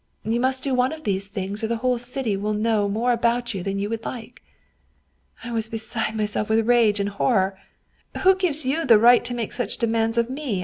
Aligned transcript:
You 0.23 0.39
must 0.39 0.63
do 0.63 0.73
one 0.73 0.91
of 0.93 1.03
these 1.03 1.27
things, 1.27 1.63
or 1.63 1.67
the 1.67 1.75
whole 1.85 1.99
city 1.99 2.35
will 2.35 2.55
know 2.55 2.89
more 2.89 3.11
about 3.11 3.53
you 3.53 3.61
than 3.61 3.77
you 3.77 3.87
would 3.91 4.03
like.' 4.03 4.41
I 5.43 5.51
was 5.51 5.69
beside 5.69 6.15
myself 6.15 6.49
with 6.49 6.65
rage 6.67 6.99
and 6.99 7.07
horror.' 7.09 7.55
Who 8.23 8.33
gives 8.33 8.65
you 8.65 8.83
the 8.83 8.97
right 8.97 9.23
to 9.23 9.35
make 9.35 9.53
such 9.53 9.77
demands 9.77 10.17
of 10.17 10.27
me?' 10.27 10.59